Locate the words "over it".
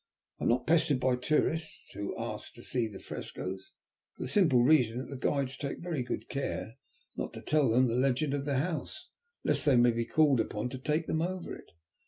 11.21-11.69